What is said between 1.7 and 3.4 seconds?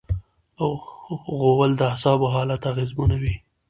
د اعصابو حالت اغېزمنوي.